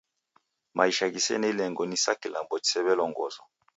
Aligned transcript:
Maisha 0.77 1.09
ghisene 1.13 1.49
ilengo 1.53 1.83
ni 1.85 1.97
sa 2.03 2.11
kilambo 2.21 2.55
chisew'elongozwa. 2.63 3.43